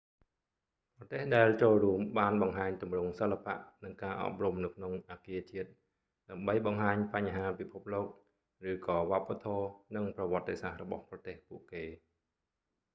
[0.97, 5.69] ប្រទេសដែលចូលរួម បានបង្ហាញទម្រង់សិល្បៈ និងការអប់រំនៅក្នុងអគារជាតិ
[6.29, 8.07] ដើម្បីបង្ហាញបញ្ហាពិភពលោក
[8.69, 11.83] ឬក៏វប្បធម៌ និងប្រវត្តិសាស្ត្ររបស់ប្រទេសពួកគេ